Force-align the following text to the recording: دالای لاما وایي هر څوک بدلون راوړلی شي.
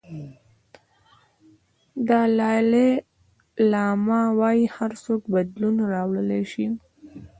دالای 2.07 2.59
لاما 3.71 4.21
وایي 4.39 4.65
هر 4.75 4.91
څوک 5.03 5.21
بدلون 5.33 5.75
راوړلی 5.93 6.41
شي. 6.51 6.65